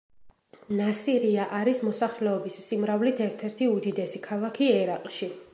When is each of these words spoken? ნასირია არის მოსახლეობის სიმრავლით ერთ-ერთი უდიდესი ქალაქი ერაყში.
ნასირია 0.79 1.43
არის 1.57 1.83
მოსახლეობის 1.89 2.57
სიმრავლით 2.71 3.23
ერთ-ერთი 3.29 3.71
უდიდესი 3.77 4.27
ქალაქი 4.31 4.75
ერაყში. 4.83 5.35